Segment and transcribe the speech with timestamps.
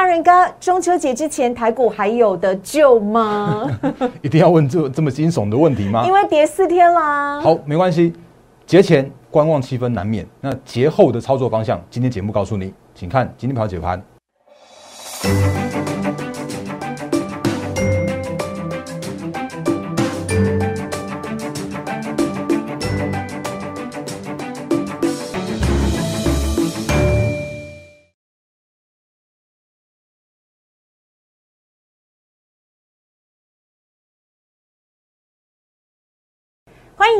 [0.00, 3.66] 大人哥，中秋节之前台股还有的救吗？
[4.22, 6.06] 一定要问这这么惊悚的问题吗？
[6.06, 7.38] 因为跌四天啦。
[7.42, 8.14] 好，没关系，
[8.64, 14.02] 节前观望气氛难免，那节后的操作方向，今天节目告诉你，请看今天盘解盘。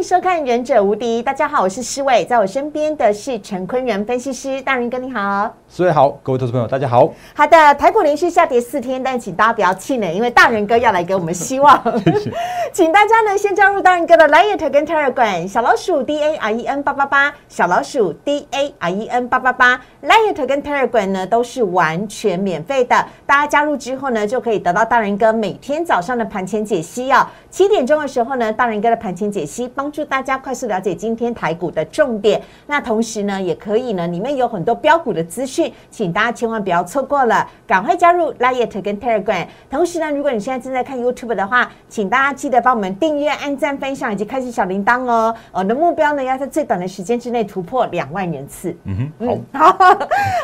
[0.01, 7.13] 迎收看《忍者无敌》，大家好，我是施伟，在我身边的是陈坤仁分析师，大人哥你好，施伟好，各位投资朋友大家好。
[7.35, 11.79] 好的，台股连续下跌四天，但请大家不要气馁，因为大人哥要来给我们希望。
[12.73, 19.29] 请大家呢先加入大人哥的 Light 跟 Telegram，小老鼠 D A R E N 八八八，小老鼠 D A R E N
[19.29, 27.27] 八八八，Light 跟 Telegram 呢都是完全免费的，大家加入之后呢就可以得到大人哥每天早上的盘前解析哦。
[27.51, 32.41] 七点钟的时候呢，大人哥的盘前解析帮助大家快速了解今天台股的重点。
[32.66, 39.46] 那同时呢，也可以呢，里面有很多标股的资讯，请大家千万不要错过了，赶快加入 Light 跟 Telegram。
[39.71, 45.35] 同时呢，如果你现在正在看 YouTube 的话，请大家记得帮我们订阅、按赞、分享以及开启小铃铛哦。
[45.52, 48.77] 我的目标呢，要在最短的时间之内突破两万人次。
[48.85, 49.99] 嗯哼，好， 好，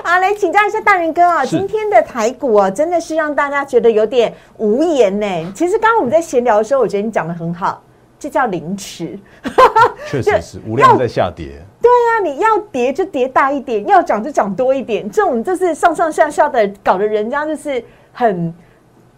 [0.04, 5.52] 好，来请教一下大人哥啊，今天的台股哦，真的是让大家觉得有点无言呢。
[5.54, 7.82] 其实刚刚我们在闲聊的时候，我觉得你讲的很好，
[8.26, 9.16] 这叫凌迟。
[10.10, 11.62] 确实是无量在下跌。
[11.80, 18.52] 对呀，你要跌就跌大一点，要涨就涨多一点，这种就是上上下下的，搞得人家就是很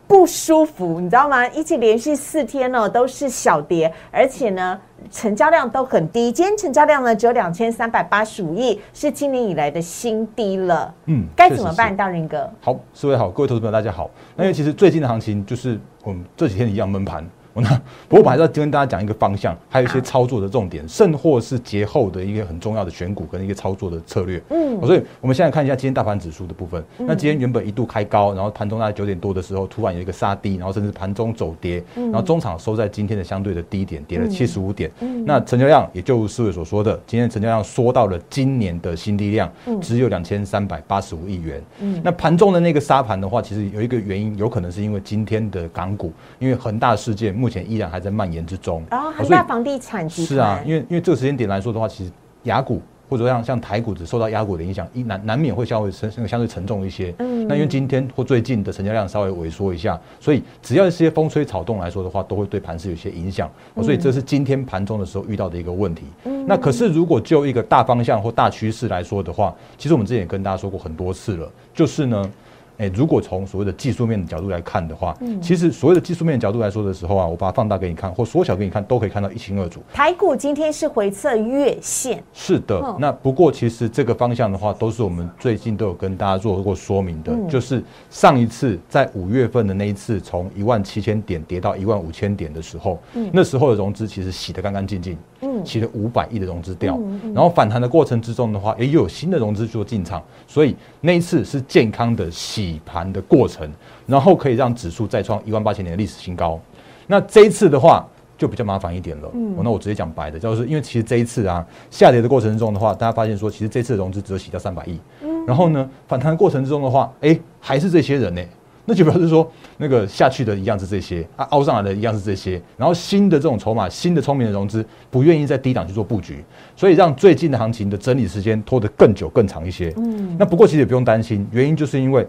[0.07, 1.49] 不舒服，你知道吗？
[1.49, 4.79] 一起连续四天哦都是小跌，而且呢
[5.11, 10.93] 成交量都很低，今天成交量呢只有两千三百八十五亿，是今年以来的新低了。
[11.07, 12.51] 嗯，该怎么办，大仁哥？
[12.61, 14.11] 好，四位好，各位投资朋友大家好。
[14.37, 17.27] 那因为其实最近的行情就是我们这几天一样闷盘。
[17.61, 24.43] 那不过我还是要跟大家讲一个方向，还有一些操作的重点，甚或是节后的一个很重要的选股跟一个操作的策略。
[24.51, 26.83] 嗯，所以我们现在看一下今天大盘指数的部分。
[26.99, 34.91] 那今天原本一度开高，然后盘中大概九点多的时候，突然有一个杀低，然后甚至盘中走跌，然后中场收在今天的相对的低点，跌了七十五点。
[35.25, 39.51] 那成交量也就四位所说的，今天成交量缩到了今年的新低量，
[39.81, 41.63] 只有两千三百八十五亿元。
[41.81, 48.85] 嗯，那盘中的那个杀盘的话，其实有一个原因，有可能是因为今天的港股，因为恒大事件目前依然还在蔓延之中。
[48.91, 52.11] 啊，恒大房地产是啊，因为因为这个时间点来说的话，其实
[52.45, 57.15] 雅股或者像像台股只受到雅股的影响，一难难免会稍微沉相对沉重一些。
[57.19, 63.51] 嗯，那因为今天或最近的成交量稍微萎缩一下，所以只要一些风吹草动来说的话，都会对盘市有些影响。
[63.83, 66.05] 所以这是今天盘中的时候遇到的一个问题。
[66.25, 72.31] 嗯，那可是如果就一个大方向或大趋势来说的话，其实我们之前也跟大家说过很多次了，就是呢。
[72.79, 79.83] 哎，如果从所谓的技术面的角度来看的话，嗯，其实所谓的技术面的角度来说的时候啊，我把它放大给你看，或缩小给你看，都可以看到一清二楚。
[79.93, 82.97] 台股今天是回测月线，是的。
[83.01, 96.97] 那不过其实这个方向的话，都是我们最近都有跟大家做过说明的，就是上一次在五月份的那一次，从一万七千点跌到一万五千点的时候，嗯，那时候的融资其实洗得干干净净，嗯，洗了五百亿的融资掉，
[97.35, 102.68] 然后反弹的过程之中的话，也有新的融资做进场，所以那一次是健康的洗。
[102.69, 103.71] 洗盘的过程，
[104.07, 106.61] 然后可以让指数再创一万八千年的历史新高。
[107.07, 108.07] 那这一次的话
[108.37, 109.31] 就比较麻烦一点了。
[109.33, 115.01] 嗯，那我直接讲白的，就是因为其实这一次啊下跌的过程中的话，大家发现说，其实这次的融资只有洗掉三百亿。
[115.23, 118.43] 嗯，然后呢反弹的过程之中的话，哎，还是这些人呢，
[118.85, 126.45] 那就表示说那个下去的一样是这些啊，凹上来的一样是这些，然后新的这种筹码，新的聪明的融资不愿意在低档去做布局，
[126.77, 129.93] 所以让最近的行情的整理时间拖得更久更长一些。
[129.97, 132.25] 嗯，那不过其实也不用担心，原因就是因为。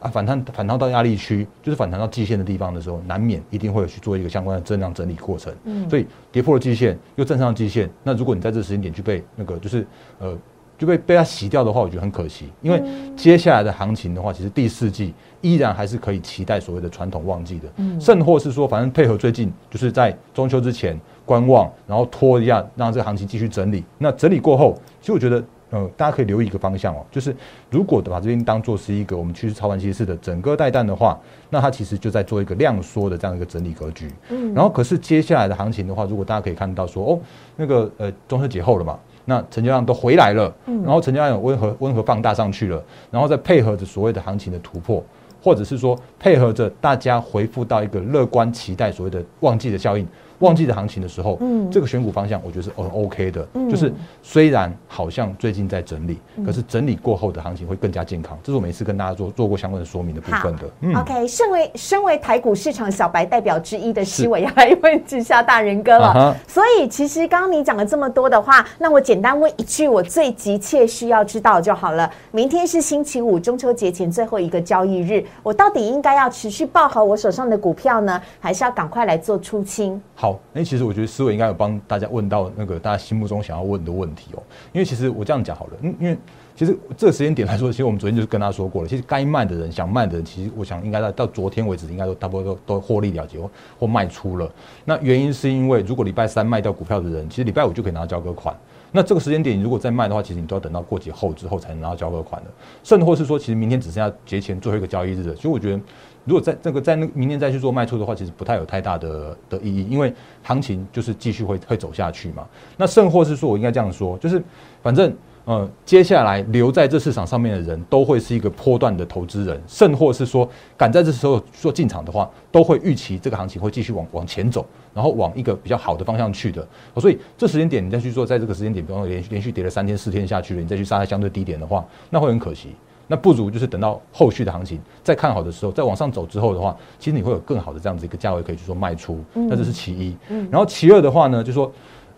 [0.00, 5.52] 啊，反弹反弹到压力区，就是反弹到季线的地方的时候，难免一定会去做一个相关的增量整理过程。
[5.64, 9.86] 嗯，所以跌破了季线，又站上季线，那如果你在这个时间点去被那个就是
[10.18, 10.38] 呃
[10.76, 12.48] 就被被它洗掉的话，我觉得很可惜。
[12.62, 12.80] 因为
[13.16, 17.68] 接下来的行情的话，其实第四季依然还是可以期待所谓的传统旺季的。
[17.78, 23.84] 嗯，甚或是说，反正配合最近就是在中秋之前观望，然后拖一下，让这个行情继续整理。
[23.98, 25.42] 那整理过后，其实我觉得。
[25.70, 27.34] 呃，大家可以留意一个方向哦，就是
[27.70, 31.18] 如果把这边当做是一个我们趋势操盘趋势的整个带弹的话，
[31.50, 34.10] 那它其实就在做一个量缩的这样一个整理格局。
[34.30, 37.20] 嗯，然后可是接下来的行情的话，如果大家可以看到说，哦，
[37.56, 45.04] 那个呃中秋节后了嘛，那成交量都回来了，嗯，然后成交量有温和温和放大上去了，然后再配合着所谓的行情的突破，
[45.42, 50.06] 或者是说配合着大家回复到一个乐观期待所谓的旺季的效应。
[50.40, 53.92] 旺季的行情的时候，嗯，这个选股方向我觉得是很 OK 的，就是
[54.22, 58.38] 虽然好像最近在整理，可是整理过后的行情会更加健康。
[58.42, 60.62] 这是我每次跟大家做做过相关的说明的部分的。
[60.80, 66.36] 嗯，OK，身为身为台股市场小白代表之一的施伟要来问之下大人哥了。
[66.46, 72.10] 所以其实刚刚你讲了这么多的话，那我简单问一句，我最急切需要知道就好了。
[72.30, 80.00] 明天是星期五，中秋节前最后一个交易日，我到底应该要持续抱好我手上的股票呢，还是要赶快来做出清？
[80.14, 84.42] 好，那其实我觉得思维应该有帮大家问到那个大家心目中想要问的问题哦。
[84.72, 86.16] 因为其实我这样讲好了，嗯，因为
[86.56, 94.50] 其实这个时间点来说，其实我们昨天就是跟他说过了，其实该卖的人想卖的人，其实我想应该到到昨天为止，应该都差不多都都获利了结或或卖出了。
[94.84, 98.56] 那原因是因为如果礼拜三卖掉股票的人，其实礼拜五就可以拿到交割款。
[98.92, 102.50] 那这个时间点，你如果再卖的话，其实你都要等到过节后之后才能拿到交割款的。
[102.82, 105.34] 甚或是说，其实明天只剩下节前最后一个交易日了。
[105.34, 105.80] 其实我觉得。
[106.24, 110.12] 如果在这个在那明天再去做卖出的话，其实不太有太大的的意义，因为
[110.42, 112.46] 行情就是继续会会走下去嘛。
[112.76, 114.42] 那甚或是说我应该这样说，就是
[114.82, 115.10] 反正
[115.48, 120.46] 呃接下来留在这市场上面的人都会是一个波段的投资人，甚或是说
[120.76, 126.68] 敢在这时候做进场的话，都会预期这个行情会继续往往前走，然后往一个比较好的方向去的。
[126.98, 132.74] 所以这时间点你再去做，在这个时间点，比方说连续连续跌了三天四天下去了，你再去杀在相对低点的话，那会很可惜。
[133.10, 139.24] 那不如就是等到后续的行情再看好的时候，再往上走之后的话，其实你会有更好的这样子一个价位可以去做卖出。
[139.32, 140.14] 那这是其一。
[140.50, 141.72] 然后其二的话呢，就说，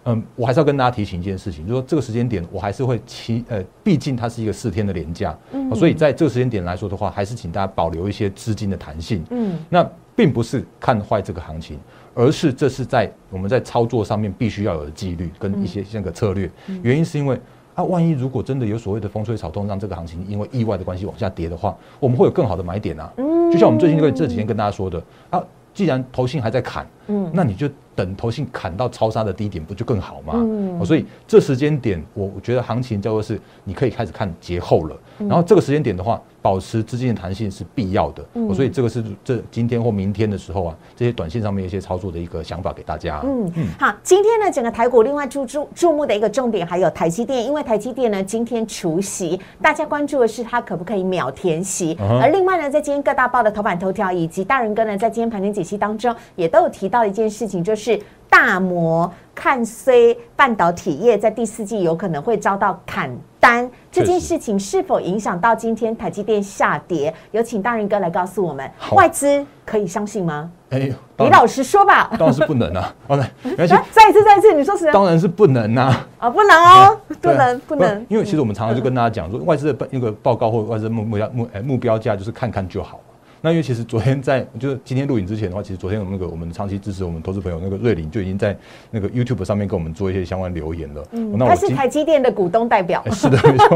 [0.05, 5.37] 嗯，我还是要跟大家提醒一件事情，就是说这个时间点我还是会期，呃，毕竟它是一个四天的连假，
[5.75, 9.25] 所以在这个时间点来说的话，还是请大家保留一些资金的弹性。
[9.31, 11.79] 嗯，那并不是看坏这个行情，
[12.15, 16.51] 而是这是在我们在操作上面必须要有的纪律跟一些那个策略。
[16.83, 17.39] 原因是因为。
[17.73, 23.11] 啊万一如果真的有所谓的风吹草动，让这个行情因为意外的关系往下跌的话，我们会有更好的买点啊。
[23.17, 25.01] 嗯，就像我们最近这个这几天跟大家说的
[25.31, 25.41] 啊，
[25.73, 30.35] 既然投信还在砍，嗯，那你就等投信砍到超杀的低点，不就更好吗？
[30.37, 34.97] 嗯，所以这时间点，我我觉得行情叫做是你可以开始看节后了。
[35.19, 36.21] 然后这个时间点的话。
[36.43, 43.21] 保持资金的弹性是必要的，嗯所以这个是这今天或明天的时候啊，这些短线上面一些操作的一个想法给大家。
[43.25, 51.95] 嗯嗯，好，今天呢整个台股另外注注注目的一个重点还有台积电，因为台积电呢今天除夕，大家关注的是它可不可以秒填息。
[52.01, 63.11] 而另外呢，在今天各大报的头版头条以及大人哥呢在今天盘前解析当中，也都有提到一件事情，就是大摩看衰半导体业在第四季有可能会遭到砍。
[63.41, 67.13] 单这件事情是否影响到今天台积电下跌？
[67.33, 70.53] 有请大仁哥来告诉我们，外资可以相信吗？
[70.69, 70.79] 哎，
[71.17, 72.11] 李老师说吧。
[72.19, 72.95] 当然是不能啊。
[73.09, 73.23] OK，
[73.57, 76.07] 再一次，再一次，你说实当然是不能啊。
[76.19, 78.07] 啊，不能哦，不能，不能。
[78.11, 83.01] 因为其实我们常常就跟大家讲说，外资的那个报告或外资目目标目目标价就是看看就好。
[83.41, 88.57] 那因为其实昨天在就是今天录影之前的话，其实昨天我们那个我们长期支持我们投资朋友那个瑞林就已经在
[88.91, 91.05] 那个 YouTube 上面跟我们做一些相关留言了。
[91.13, 93.03] 嗯，他是台积电的股东代表。
[93.11, 93.69] 是的，没错。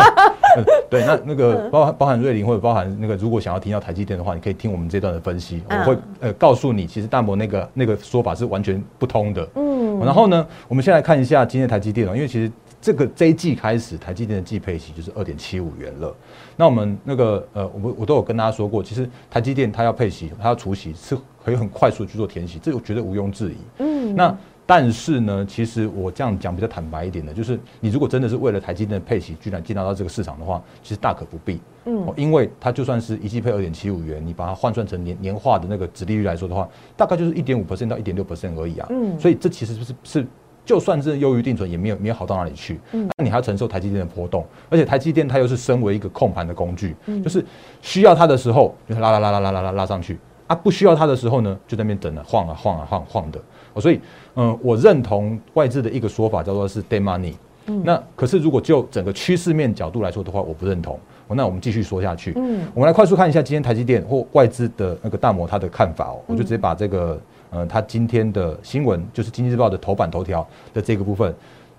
[0.90, 9.48] 对，那那个包含包含瑞林或者包含那个，如果想要听到台积电的话，你可以听我们这段的分析，我会呃告诉你，其实大摩那个那个说法是完全不通的。
[9.56, 12.50] 嗯，然后呢，我们先来看一下今天台积电啊，因为其实。
[12.84, 16.14] 这个这一季开始，台积电的季配息就是二点七五元了。
[16.54, 23.56] 那我们那个呃，我我都有跟大家说过，其实台积电它要配息，它要除息，是可以很快速去做填息，这我觉得毋庸置疑。
[23.78, 24.14] 嗯。
[24.16, 24.36] 那
[24.66, 31.60] 但是呢，其实我这样讲比较坦白一点的，就是你如果真的是为了台积电的配息，居然进到到这个市场的话，其实大可不必。
[31.84, 32.12] 嗯。
[32.16, 38.86] 因为它就算是一季配二点七五元，你把它换算成年年化的那个值利率来说的话，大概就是一点五 percent 到一点六 percent 而已啊。
[38.90, 39.18] 嗯。
[39.18, 40.26] 所以这其实是是。
[40.64, 42.80] 就算是优于定存，也没有没有好到哪里去。
[42.92, 47.44] 嗯，那你还要承受台积电的波动，而且台积电它又是身为一个控盘的工具，就是
[47.82, 53.40] 需要它的时候就拉拉拉拉拉拉拉拉上去啊，不需要它的时候呢，就在那边等了晃啊晃啊晃晃的。
[53.78, 54.00] 所以，
[54.36, 57.34] 嗯，我认同外资的一个说法，叫做是 day money。
[57.66, 60.98] 嗯，那可是如果就整个趋势面角度来说的话，我不认同。
[61.28, 62.32] 那我们继续说下去。
[62.36, 67.20] 嗯，我们来快速看一下今天台积电或外资的那个大摩他的看法哦，我就直接把这个。
[67.54, 71.32] 呃，他今天的新闻就是《经济日报》的头版头条的这个部分，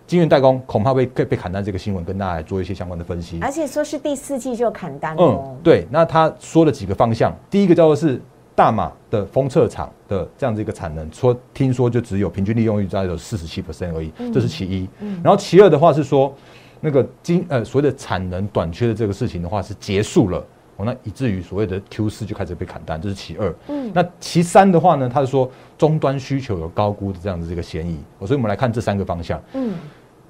[0.07, 3.39] 晶圆代工恐怕被被被砍单这个新闻，跟大家来做一些相关的分析。
[3.41, 5.85] 而且说是第四季就砍单嗯，对。
[5.91, 8.21] 那他说了几个方向，第一个叫做是
[8.55, 14.87] 大马的封测厂的这样子一个产能，说听说就只有平均利用率在有四十七 percent 而已，这是其一。
[15.21, 16.33] 然后其二的话是说，
[16.79, 20.41] 那个晶呃所谓的产能短缺的这个事情的话是结束了。
[20.77, 23.55] 哦，那以至于所谓的 Q 四就开始被砍单，这是其二。
[23.67, 27.97] 嗯，那其三的话呢，他是说终端需求有高估的这样子这个嫌疑。
[28.19, 29.41] 哦，所以我们来看这三个方向。
[29.53, 29.73] 嗯，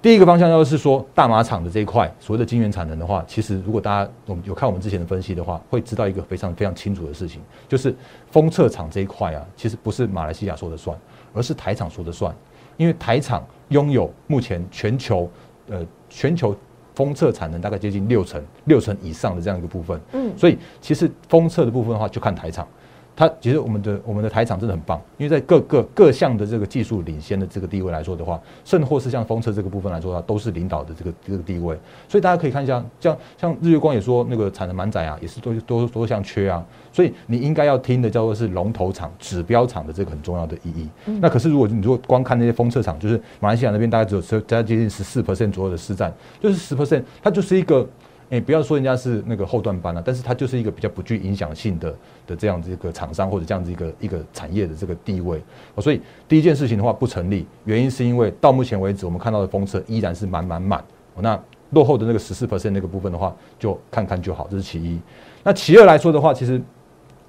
[0.02, 7.96] 第一个方向要是说大马厂的这一块所谓的晶圆产能的话，其实如果大家我们有看我们之前的分析的话，会知道一个非常非常清楚的事情，就是
[8.30, 10.96] 封测厂这一块啊，其实不是马来西亚说的算，
[11.34, 12.36] 而是台厂说的算，
[12.78, 15.28] 因为台厂拥有目前全球
[15.70, 16.56] 呃全球
[16.96, 22.68] 封测产能大概接近六成六成以上的这样一个部分，嗯，所以其实封测的部分的话，就看台厂。
[23.16, 31.78] 它其实我们的我们的台厂真的很棒，因为在各个各项的这个技术领先的这个地位来说的话，甚或是像风车这个部分来说的话，都是领导的这个这个地位。
[32.10, 36.62] 所以大家可以看一下，像像日月光也说那个产能满载啊，也是多多多像缺啊。
[36.92, 40.90] 所以你应该要听的叫做是龙头厂、指标厂的这个很重要的意义。
[41.22, 47.88] 那可是如果你如果光看那些封测厂，就是马来西亚那边大概只有十加接近十四 percent 左右的市占，就是十 percent，它就是一个。
[48.30, 55.42] 哎，不要说人家是那个后段班了，但是它就是一个比较不具影响性的的这样子一个厂商或者这样子一个一个产业的这个地位。
[55.80, 60.84] 所以第一件事情的话不成立，原因是因为到目前为止我们看到的封测依然是满满满。
[61.20, 61.40] 那
[61.72, 65.00] 落后的那个十四 percent 那个部分的话，就看看就好，这是其一。
[65.44, 66.62] 那其二来说的话，其实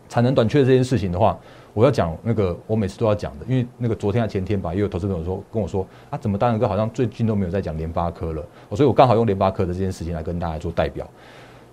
[0.09, 1.39] 产能短缺这件事情的话。
[1.77, 11.07] 我要讲那个，我每次都要讲的，因为那个昨天还前天吧，也有投资朋友说跟我说啊，怎么大仁哥好像最近都没有在讲联发科了，所以我刚好用联发科的这件事情来跟大家做代表。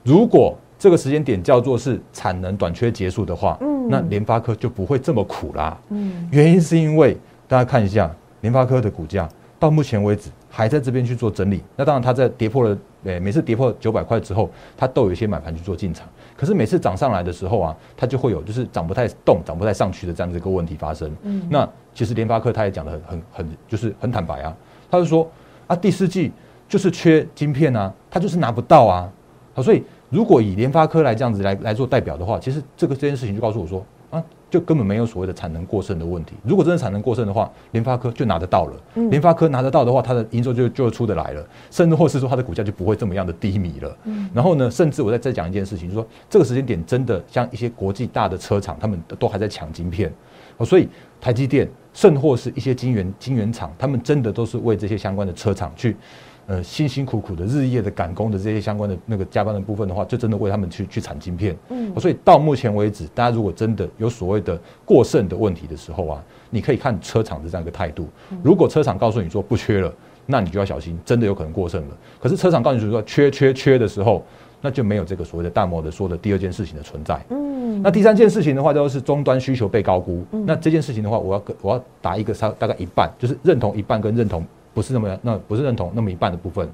[0.04, 5.80] 如果这个时间点叫做是产能短缺结束的话，嗯，那联发科就不会这么苦啦。
[5.88, 7.18] 嗯，原因是因为
[7.48, 16.08] 大家看一下联发科的股价到目前为止还在这边去做整理，那当然它在跌破了，诶，每次跌破九百块之后，它都有一些买盘去做进场。
[16.38, 21.12] 可是每次涨上来的时候啊，它就会有就是涨不太动、涨不太上去的这样子一个问题发生。
[21.24, 24.56] 嗯，那其实联发科他也讲的很很很，就是很坦白啊，
[24.92, 25.28] 他就说
[25.66, 26.32] 啊，第四季
[26.70, 29.12] 就是缺晶片啊，他就是拿不到啊。
[29.56, 33.84] 好，所以如果以联发科来这样子来来做代表的话，其实这个这件事情就告诉我说。
[34.54, 36.36] 就根本没有所谓的产能过剩的问题。
[36.44, 38.80] 如果真的产能过剩的话，联发科就拿得到了。
[39.10, 43.98] 联发科拿得到的话，它的营收就就出得来了，甚至或是说它的股价就不会这么样的低迷了。
[44.32, 50.14] 然后呢，甚至我再再讲一件事情，就是说这个时间点真的像一些国际大的车厂，他们都还在抢晶片。
[50.58, 50.88] 哦所以
[51.20, 55.98] 台积电，甚或是一些晶圆晶圆厂，他们真的都是为这些相关的车厂去。
[56.46, 61.56] 呃，辛辛苦苦的日夜的赶工的这些相关的那个加班的部分的话，就真的为他们去去产晶片。
[61.70, 68.10] 嗯，所以到目前为止，大家如果真的有所谓的过剩的问题的时候啊，你可以看车厂的这样一个态度。
[68.44, 69.94] 如果车厂告诉你说不缺了，
[70.26, 71.98] 那你就要小心，真的有可能过剩了。
[72.20, 74.22] 可是车厂告诉你说缺缺缺的时候，
[74.60, 77.22] 那就没有这个所谓的大摩的说的第二件事情的存在。
[77.30, 80.26] 嗯，那第三件事情的话，就是终端需求被高估。
[80.46, 84.46] 那这件事情的话，我要我要答一个差大概一半，就是认同一半跟认同。
[84.74, 86.68] 不是那么那不是认同那么一半的部分，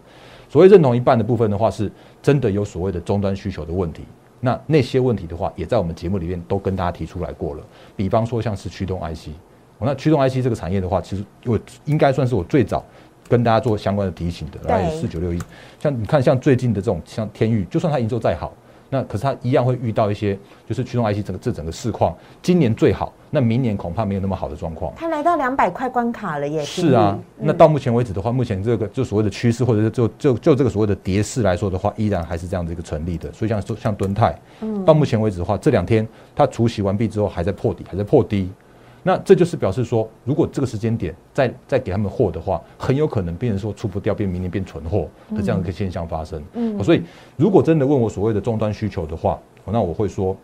[0.48, 1.92] 所谓认同一半的部分的话，是
[2.22, 4.04] 真的有所谓的终端需求的问题。
[4.40, 7.64] 那那些问题的话，也在我们节目里面都跟大家提出来过了。
[7.96, 9.30] 比方说像是驱动 IC，
[9.80, 12.84] 那驱动 IC 这个产业的话，其实我应该算是我最早
[13.28, 14.60] 跟大家做相关的提醒的。
[14.70, 15.40] 来四九六一，
[15.80, 18.54] 像你看像最近的这种像天域，就算它营收再好。
[18.90, 24.92] 那可是它一样会遇到一些，就是驱动 IC 整个这整个市况，今年最好，那明年恐怕没有那么好的状况。
[24.96, 26.64] 它来到两百块关卡了耶！
[26.64, 33.32] 是啊，那到目前为止的话，目前这个就所谓的趋势，或者是就就就这个所谓的跌势来说的话，依然还是这样的一个成立的。
[33.32, 38.50] 所以像像敦泰，嗯，到目前为止的话，这两天它除息完毕之后，还在破底，还在破低。
[39.10, 46.40] 那这就是表示说，如果这个时间点再再给他们货的话，很有可能变成说出不掉，变明年变存货的这样一个现象发生。
[46.54, 47.02] 嗯，所以
[47.36, 50.38] 如果真的问我所谓的终端需求的话，那我会说，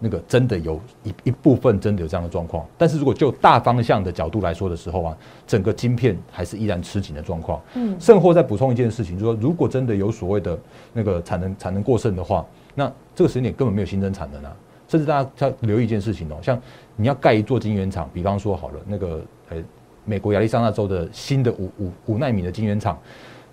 [0.00, 2.66] 那个真的有一一部分真的有这样的状况。
[2.76, 5.16] 但是如果就大方向的角度来说的时候啊，
[5.46, 7.62] 整个晶片还是依然吃紧的状况。
[7.74, 10.58] 嗯，甚或再补充一件事情，就是说，如果真的有所谓的
[10.92, 12.44] 那个产能产能过剩的话，
[12.74, 14.56] 那这个时间点根本没有新增产能啊。
[14.88, 16.60] 甚至大家要留意一件事情哦，像
[16.96, 19.56] 你要盖一座晶圆厂，比方说好了，那个呃，
[20.04, 22.98] 美国亚利桑那州的新的五五五纳米的晶圆厂，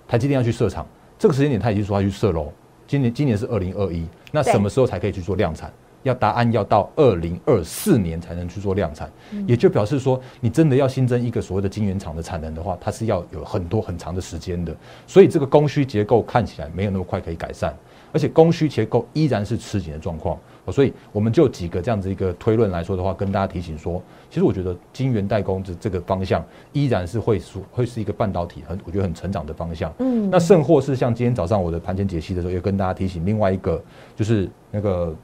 [0.08, 0.88] 台积电要去设厂，
[1.20, 2.52] 这个时间点他已经说他去设喽。
[2.88, 5.72] 今年今年是二零二一，那什么时候才可以去做量产？
[6.06, 9.12] 要答案要到二零二四年才能去做量产，
[9.48, 14.76] 也就表示说，你真的要新增一个所谓的晶圆厂的产能的话，它是要有很多很长的时间的。
[15.08, 17.76] 所以这个供需结构看起来没有那么快可以改善，
[18.14, 20.38] 而且供需结构依然是吃紧的状况。
[20.72, 29.92] 所以我们就几个这样子一个推论来说的话，跟大家提醒说，其实我觉得晶圆代工这这个方向依然是会是会是一个半导体很我觉得很成长的方向。
[30.00, 33.84] 嗯，那甚或是像今天早上我的盘前解析的时候，也跟大家提醒另外一个，
[34.16, 35.16] 就是那个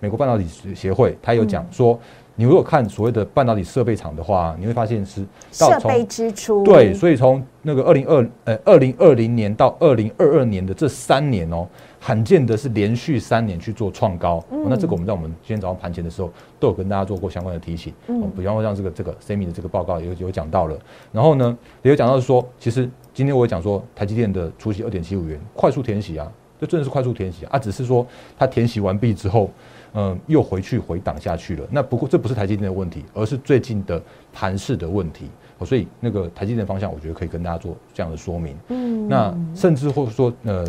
[0.00, 1.98] 美国半导体协会，他有讲说。
[2.40, 11.66] 你如果看所谓的半导体设备厂的话，你会发现是设备支出对，所以从那个二零二呃二零二零年到二零二二年的这三年哦，
[11.98, 14.40] 罕见的是连续三年去做创高。
[14.68, 17.92] 那这个我们在我们今天早上盘前的时候都有跟大家做过相关的提醒。
[18.06, 20.78] 嗯，比方说像这个这个 semi 的这个报告有有讲到了，
[21.10, 28.06] 然后呢也有讲到说，其实今天我讲说台积电的出息二点七五元快速填息啊，这真的是快速填息啊，只是说
[28.38, 29.50] 它填息完毕之后。
[29.94, 31.64] 嗯，又回去回档下去了。
[31.70, 34.00] 那不过这不是台积电的问题，而是最近的
[34.34, 35.30] 盘势的问题。
[35.64, 38.54] 所以那个台积电方向，我觉得可以跟大家做这样的说明。
[38.68, 40.62] 嗯，那甚至或者说呃，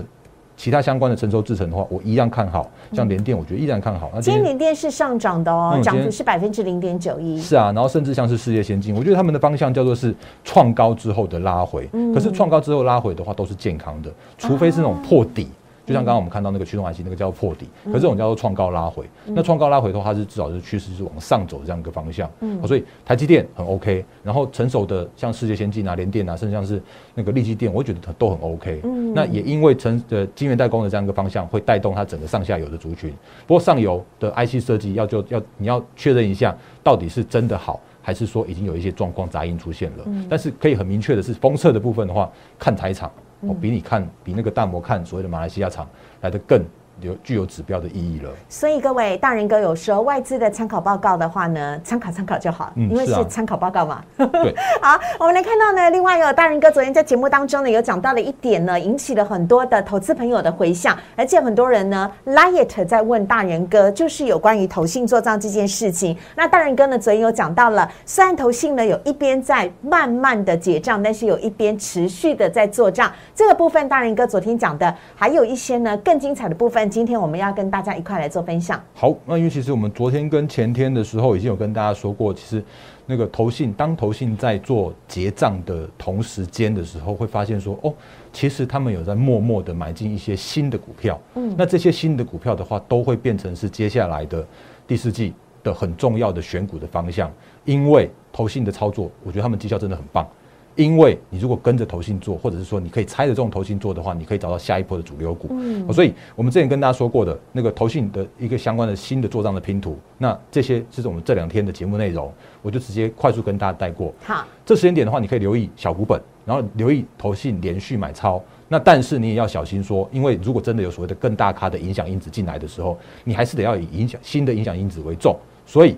[0.56, 2.72] 其他相关的成熟制程的话，我一样看好。
[2.94, 4.10] 像联电，我觉得依然看好。
[4.16, 7.38] 那今天联电是上涨的哦，涨幅是百分之零点九一。
[7.42, 10.16] 是啊，然后甚至像是世界先进，我觉得他们的方向叫做是
[10.46, 11.90] 创高之后的拉回。
[11.92, 15.50] 嗯，可是创高之后拉回的话，都是健康的，除非是那种破底。
[15.90, 19.10] 就像刚刚我们看到那个驱动 IC，那个叫破底，可这种叫做创高拉回。
[19.26, 22.30] 那创高拉回的话，它是至少是趋势是往上走这样一个方向。
[22.42, 26.80] 嗯，所以台积电很 OK，然后成熟的像世界先进啊、联电啊，甚至像是
[27.16, 28.82] 那个力积电，我觉得都很 OK。
[28.84, 33.12] 嗯，那也因为成的晶圆代工的这样一个方向，会带动它整个上下游的族群。
[33.48, 40.04] 不过上游的 IC 设计要就要你要确认一下，到底是真的好，还是说已经有一些状况杂音出现了。
[40.06, 43.12] 嗯，但是可以很明确的是，封测的部分的话，看台厂。
[43.42, 45.88] 我比你看，比那个大摩看所谓的马来西亚厂
[46.22, 46.64] 来的更。
[47.02, 54.04] 有具有指标的意义了，所以各位大人哥有说外资的参考报告的话呢，参考参考就好，因为是参考报告嘛。
[54.18, 66.18] 对， 好，我们来看到呢，另外一个大人哥昨天在节目当中呢，有讲到了一点呢，引起了很多的投资朋友的回响，而且很多人呢，Liet 在问大人哥，就是有关于投信做账这件事情。
[66.36, 73.12] 那大人哥呢，昨天有讲到了，虽然投信呢有一边在慢慢的结账，但是有一边持续的在做账。
[73.34, 76.89] 这个部分大人哥昨天讲的，还有一些呢更精彩的部分。
[76.90, 78.82] 今天我们要跟大家一块来做分享。
[78.94, 82.64] 好，那因为其实我们昨天跟前天的时候已经有跟大家说过，其实
[83.06, 87.94] 那个投信当投信在做结账的同时间的时候，会发现说，哦，
[88.34, 91.20] 其实他们有在默默的买进一些新的股票。
[91.36, 94.46] 嗯，那这些新的股票的话，都会变成是接下来的
[94.88, 97.32] 第四季的很重要的选股的方向。
[97.66, 100.28] 因为投信的操作，我觉得他们绩效真的很棒。
[100.76, 105.50] 因为你如果跟着投信做，或者是说你可以猜着这种投信做的话，你可以找到下一波的主流股。
[105.52, 114.14] 嗯，所以我们之前跟大家说过的那个投信的一个相关的新的做账的拼图，那这些是我们这两天的节目内容，我就直接快速跟大家带过。
[114.24, 118.42] 好，这时间点的话，你可以留意小股本，然后留意投信连续买超。
[118.68, 125.36] 那但是你也要小心说，因为如果真的有所谓的更大咖的影响因子进来的时候，你还是得要以影响新的影响因子为重。
[125.66, 125.98] 所以。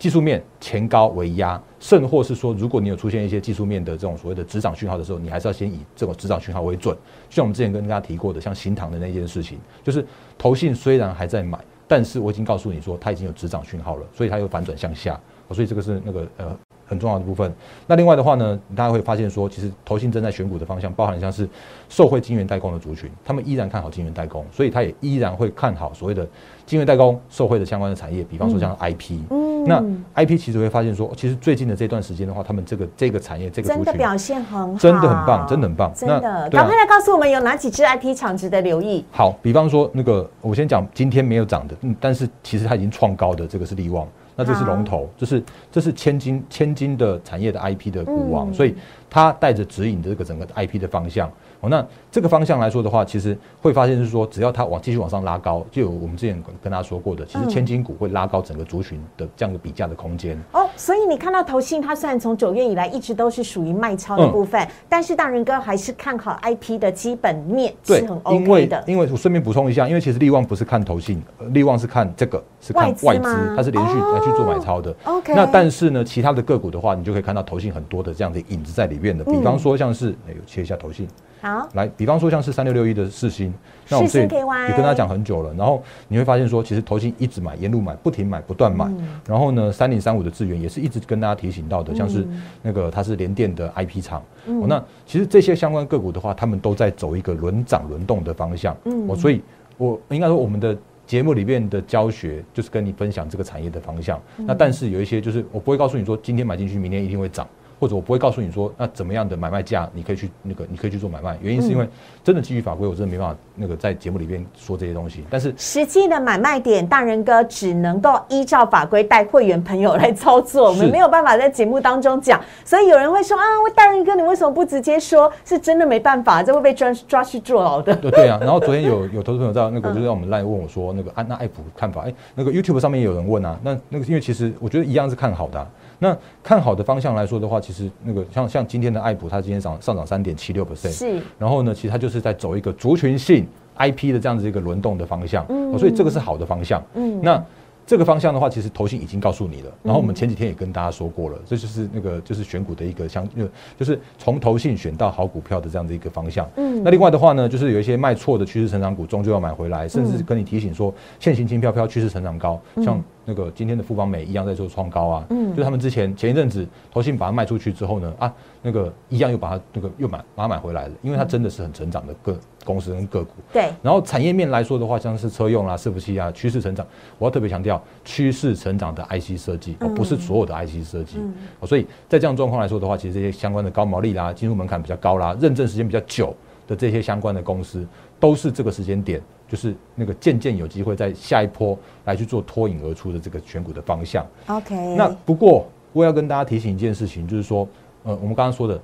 [0.00, 6.96] 技术面前高为压，甚或是说，如果你有出现一些技术面的这种所谓的止涨讯号的时候，你还是要先以这种止涨讯号为准。
[7.28, 10.02] 像我们之前跟大家提过的，像新塘的那件事情，就是
[10.38, 15.20] 投信虽然还在买，但是我已经告诉你说，它已经有止涨讯号了，所以它又反转向下。
[15.50, 16.58] 所以这个是那个呃。
[16.90, 17.50] 很重要的部分。
[17.86, 21.48] 那另外的话呢，大家会发现说，其实投信正在选股的方向，包含像是
[21.88, 26.26] 受惠晶圆代工的族群，他们依然看好晶圆代工，所以他也依然会看好所谓的
[26.66, 29.20] 晶圆代工受惠的相关的产业，比方说像 IP。
[29.30, 29.64] 嗯。
[29.64, 29.78] 那
[30.14, 35.92] IP 其实会发现说，其实最近的这段时间的话，他们这个这个产业这个真的表现很好，真的很棒，真的很棒。
[35.94, 39.04] 真的，赶快来告诉我们有哪几只 IP 厂值得留意。
[39.12, 44.08] 好，比方说那个我先讲今天没有涨的，嗯，但是其实它已经创高的这个是利旺。
[44.40, 48.74] 那这是龙头，这是这是千金千金的产业的 IP 的股王，所以
[49.10, 51.30] 它带着指引这个整个 IP 的方向。
[51.60, 60.38] 哦，那这个方向来说的话，其实会发现是说，只要它往继续往上拉高，就有我们之前跟大家说过的，其实千金股会拉高整个族群的这样的比价的空间。
[60.52, 68.82] 哦，所以你看到投信，它虽然从九月以来一直都是属于卖超的部分，但是大仁哥还是看好 IP 的基本面是很 OK 的。
[68.86, 74.94] 因为我顺便补充一下，因为其实利旺不是看投信，利旺是看这个是看外资，它是连续来去做买超的。
[75.04, 81.06] OK，那但是呢，其他的个股的话，你就可以看到投信很多的这样的影子在里面的，比方说像是哎，切一下投信。
[81.40, 83.52] 好，来，比方说像是三六六一的四星，
[83.88, 85.54] 那我们这也跟大家讲很久了。
[85.54, 88.86] 然后你会发现说，其实投信一直买，沿路买，不停买，不断买。
[89.26, 92.26] 然后呢，三零三五的资源也是一直跟大家提醒到的，像是
[92.62, 94.22] 那个它是联电的 IP 厂。
[94.46, 98.76] 哦，那其实这些相关个股的话，他们都在走一个轮涨轮动的方向。
[98.84, 99.42] 嗯，我所以，
[99.78, 100.76] 我应该说我们的
[101.06, 104.20] 节目里面的教学就是跟你分享这个产业的方向。
[104.36, 107.48] 那但是有一些就是我不会告诉你说今天买进去，明天一定会涨。
[107.80, 111.88] 或者我不会告诉你说那怎么样的买卖价你可以去那个你可以去做买卖，原因是因为
[112.22, 115.24] 真的基于法规，我真的没办法那个在节目里边说这些东西。
[115.30, 122.38] 但是实际的买卖点，大人哥只能够依照法规带会员朋友来操作，我们没有办法在节目当中讲。
[122.64, 123.42] 所以有人会说啊，
[123.74, 125.32] 大人哥你为什么不直接说？
[125.44, 127.96] 是真的没办法，这会被抓抓去坐牢的。
[127.96, 135.66] 对对啊，然后昨天有有投资朋友在那个就是让我们赖问我说那个安娜爱普看法，哎，那个 YouTube 上面也有人问啊，那那个因为其实我觉得一样是看好的。
[136.00, 141.22] 那看好的方向来说的话，其实那个像像今天的爱普，它今天涨上涨三点七六 percent，是。
[141.38, 143.46] 然后呢，其实它就是在走一个族群性
[143.78, 147.40] IP 的这样子一个轮动的方向，嗯，所以这个是好的方向，嗯，那。
[147.86, 149.70] 这个方向的话，其实投信已经告诉你了。
[149.82, 153.28] 然后我们前几天也跟大家说过了，这就是那个就是选股的一个相，
[153.76, 156.48] 就是从投信选到好股票的这样的一个方向。
[156.54, 165.26] 嗯，那另外的话呢，就是有一些卖错的趋势成长股，终究要买回来，甚至跟你提醒说，现行轻飘飘趋势成长高，像那个今天的富邦美一样在做创高啊。
[165.30, 172.38] 嗯，就他们之前前一阵子投信把它卖出去之后呢，啊，那个一样又把它那个又买把它买回来了，因为它真的是很成长的个。
[172.62, 176.86] 公司跟个股，对，然后产业面来说的话，像是车用啦、伺服器啊，趋势成长，
[177.18, 181.16] 我要特别强调趋势成长的 IC 设计，而不是所有的 IC 设计。
[181.64, 186.36] 所以在这样状况来说的话，其实这些相关的高毛利啦、进入门槛比较高啦、认证时间比较久
[186.68, 187.84] 的这些相关的公司，
[188.20, 194.26] 都是这个时间点，就是那个渐渐有机会在下一波来去做脱颖而出的这个选股的方向。
[194.46, 197.68] OK，那不过我要跟大家提醒一件事情，就是说，
[198.04, 198.80] 呃，我们刚刚说的。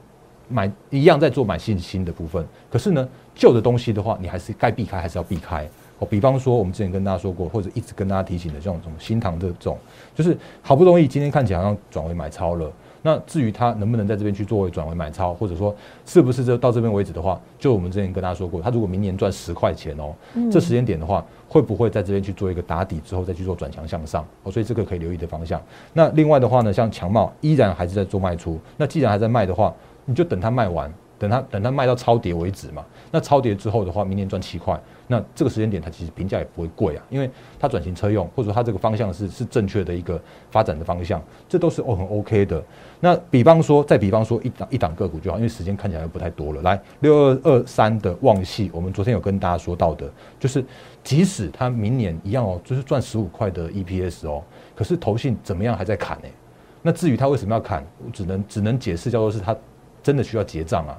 [0.49, 6.07] 买一样在做买信心的部分，可是呢，旧的东西的话，你还是该避开还是要避开哦。
[6.09, 9.77] 比方说，我们之前跟大家说过，或者一直跟大家提醒的这种什么新塘这种，
[10.15, 12.71] 就是好不容易今天看起来好像转为买超了，
[13.03, 20.15] 那至于它能不能在这边去作为转为买超，或者说是不是这到这边为止的话，就我们之前跟大家说过，它如果明年赚十块钱哦，
[20.51, 24.51] 这时间点的话，会不会在这边去做一个打底之后再去做转强向上哦？
[24.51, 25.61] 所以这个可以留意的方向。
[25.93, 29.75] 那另外的话呢，像强茂依然还是在做卖出，那既然还在卖的话。
[30.09, 32.85] 你就等它卖完，等它等它卖到超跌为止嘛。
[33.11, 42.63] 那超跌之后的话，明年赚七块，那这个时间点它其实评价也不会贵啊，因为它转型车用，或者说它这个方向是是正确的一个发展的方向，这都是哦很 OK 的。
[43.01, 46.61] 那比方说，再比方说一档一档个股就好，因为时间看起来又不太多了。
[46.63, 50.65] 来六二二三的旺系，我们昨天有跟大家说到的，就是
[51.05, 54.43] 即使它明年一样哦，就是赚十五块的 EPS 哦，
[54.75, 56.29] 可是投信怎么样还在砍呢？
[56.83, 59.57] 那至于它为什么要砍，只能只能解释叫做是它。
[60.03, 60.97] 真的需要结账啊？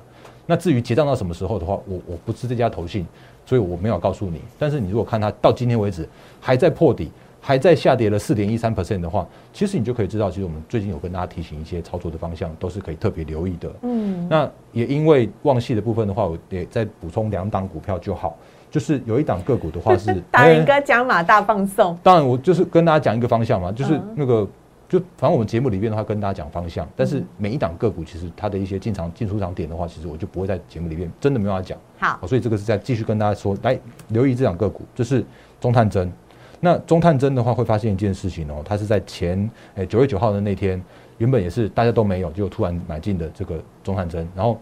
[0.47, 3.05] 那至于结账到什么时候的话，我我不是这家投信，
[3.45, 4.41] 所以我没有告诉你。
[4.57, 6.07] 但是你如果看它到今天为止
[6.39, 13.69] 还在破底，还在下跌了四点一三 percent 的话，其实你就可以知道，其实我们最近有跟大家提醒一些操作的方向，都是可以特别留意的。
[13.81, 18.35] 嗯，那也因为旺系的部分的话，我也再补充两档股票就好。
[18.71, 21.97] 就是有一档个股的话是 大人哥讲马大放送。
[22.01, 24.47] 当然，我就是跟大家讲一个方向嘛，就是那个。
[24.89, 31.77] 就反正我们节目里面的话，跟大家讲方向，但是每一档个股其实它的一些进场进出场点的话，其实我就不会在节目里面真的没办法讲。
[31.97, 33.77] 好，所以这个是在继续跟大家说，来
[34.09, 35.25] 留意这档个股，就是
[35.59, 36.09] 中探针。
[36.61, 40.81] 那中探针的话，会发现一件事情哦，它是在前诶九月九号的那天，
[41.17, 44.57] 原本也是大家都没有，就突然买进的这个中探针，然后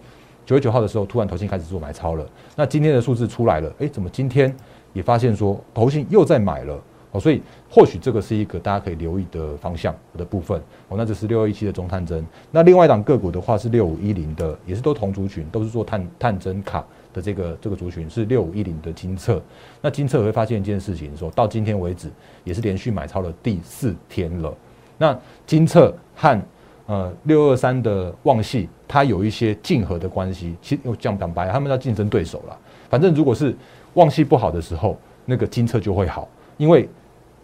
[0.46, 2.28] 九月九号的时候，突然投信开始做买超了。
[2.56, 4.54] 那今天的数字出来了，哎，怎么今天
[4.92, 6.82] 也发现说投信又在买了？
[7.12, 7.42] 哦所以
[7.76, 10.58] 或许这个是一个大家可以留意的方向的部分
[10.88, 10.96] 哦。
[10.96, 12.26] 那这是六二一七的中探针。
[12.50, 19.42] 那另外一档个股的话是六五一零的，也是都同族群，都是做探探针卡的这个这个族群是六五一零的金策。
[19.82, 22.10] 那金策会发现一件事情，说到今天为止
[22.46, 24.56] 也是连续买超了第四天了。
[24.98, 26.42] 那金策和
[26.86, 30.56] 呃六二三的旺系，它有一些竞合的关系。
[30.62, 32.58] 其实我讲讲白，他们要竞争对手了。
[32.90, 33.54] 反正如果是
[33.96, 36.88] 旺系不好的时候，那个金策就会好，因为。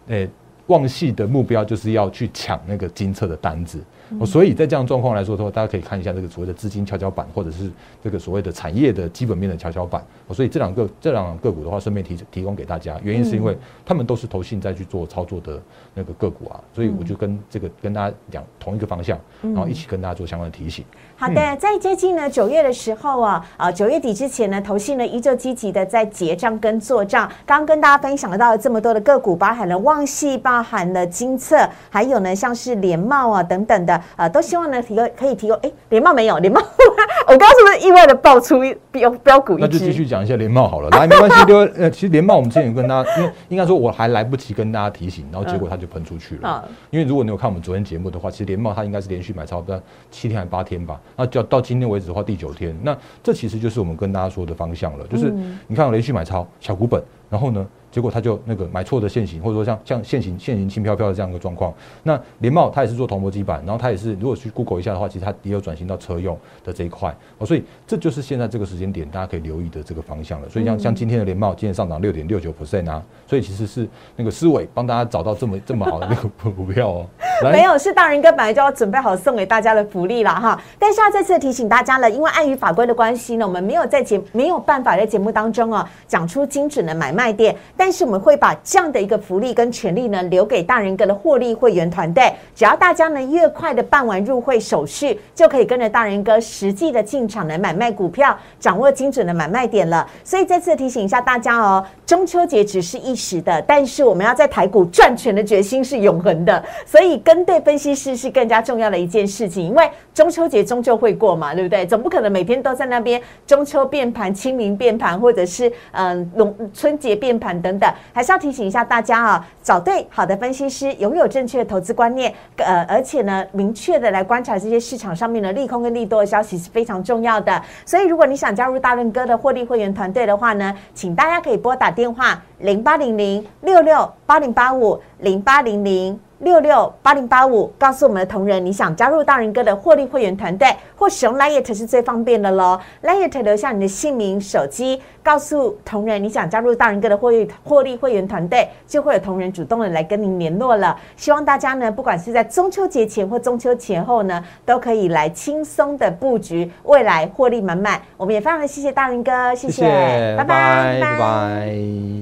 [0.08, 0.28] 诶，
[0.66, 3.82] 旺系的目标就是要去抢那个金策的单子。
[4.26, 7.70] 所以在这样状况来说的话，大家可以看一下这个所谓的资金跷跷板，或者是
[8.02, 10.04] 这个所谓的产业的基本面的跷跷板。
[10.30, 15.60] 所以这两个这两个股的话，顺便提提供给大家，原因是因为他们都是投信在去做操作的
[15.94, 20.84] 那个个股啊，所以我就跟这个跟大家讲同一个方向，然后一起跟大家做相关的提醒。
[21.16, 27.30] 好的，在接近呢九月的时候啊，啊九月底之前呢，投信呢依旧积极的在结账跟做账。
[27.46, 34.01] 刚刚跟大家分享到了这么多的个股，包含了旺系，包含了金策，还有呢像是联茂啊等等的。
[34.16, 36.60] 呃，都希望呢提供可以提供，哎，联茂没有联茂，
[37.28, 38.60] 我刚刚是不是意外的爆出
[38.90, 39.56] 标标股？
[39.58, 46.68] 那就继续讲一下联茂好了，来没关系，就 呃，其实联茂我们之前有跟大家，因为应该说我还来不及跟大家提醒，然后结果它就喷出去了。
[46.90, 55.32] 因为如果你有看我们昨天节目的话，其实联茂它应该是连续买超不知道七天还是八天吧，那就到今天为止的话第九天，那这其实就是我们跟大家说的方向了，就是
[55.66, 57.02] 你看我连续买超小股本。
[57.32, 57.66] 然后呢？
[57.90, 61.70] 结果他就那个买错的现行，或者说像像现行现行轻飘飘的这样一个状况。
[62.02, 67.44] 那联茂它也是做铜箔基板，然后它也是如果去 Google 一下的话，其实它也有转型到车用的这一块哦。
[67.44, 70.48] 所以这就是现在这个时间点大家可以留意的这个方向了。
[70.48, 77.06] 所以像像今天的联茂，今天上涨六点六九 percent 啊，所以其实是那个思维帮大家找到这么这么好的那个股 票哦。
[77.42, 80.58] 没有，是大人哥本来就要准备好送给大家的福利了哈。
[80.78, 92.32] 但是要再次提醒大家了，因为碍于法规的关系呢，我们没有在节没有办法在节目当中哦讲出精准的买卖卖点，但是我们会把这样的一个福利跟权利呢留给大人哥的获利会员团队。
[92.52, 100.04] 只要大家呢越快的办完入会手续，就可以跟着大人哥实际的进场来买卖股票，掌握精准的买卖点了。
[100.24, 106.60] 所以再次提醒一下大家哦，中秋节只是一时的，但是我们要在台股赚钱的决心是永恒的。
[106.84, 111.86] 所以跟对分析师是更加重要的一件事情，因为中秋节终究会过嘛，对不对？
[111.86, 127.62] 总不可能每天都在那边中秋变盘、清明变盘，或者是嗯农春节变盘等等，还是要提醒一下大家啊，找对好的分析师，拥有正确的投资观念，呃，而且呢，明确的来观察这些市场上面的利空跟利多的消息是非常重要的。
[127.84, 136.18] 所以，如果你想加入大润哥的获利会员团队的话呢，请大家可以拨打电话零八零零六六八零八五零八零零。
[136.42, 142.80] 六六八零八五，告诉我们的同仁，你想加入大人哥的获利会员团队，或使用 Lite 是最方便的喽。
[143.02, 150.98] Lite 留下你的姓名、手机，告诉同仁你想加入大人哥的获利获利会员团队，就会有同仁主动的来跟您联络了。
[151.16, 158.00] 希望大家呢，不管是在中秋节前或中秋前后呢，都可以来轻松的布局，未来获利满满。
[158.16, 162.21] 我们也非常的谢谢大人哥，谢谢，拜拜，拜拜。